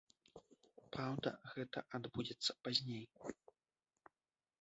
Праўда, 0.95 1.29
гэта 1.51 1.83
адбудзецца 1.97 2.51
пазней. 2.69 3.05